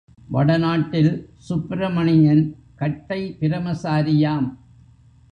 வடநாட்டில் 0.29 1.09
சுப்பிரமணியன் 1.37 2.55
கட்டை 2.75 3.37
பிரமசாரியாம். 3.39 4.47